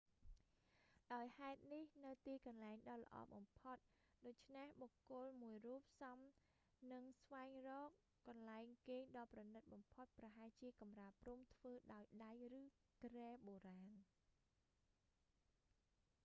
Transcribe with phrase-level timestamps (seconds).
[1.13, 3.77] ដោយហេតុនេះ នៅទីកន្លែងដ៏ល្អបំផុត
[4.25, 6.17] ដូច្នេះ បុគ្គលមួយរូបសម
[6.91, 7.89] នឹងស្វែងរក
[8.27, 12.61] កន្លែងគេងដ៏ប្រណីតបំផុតប្រហែលជាកម្រាលព្រំធ្វើដោយដៃឬ
[12.99, 13.91] គ្រែបុរាណ